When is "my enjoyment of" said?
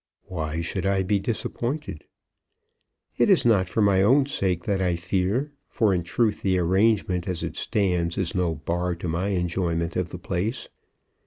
9.07-10.09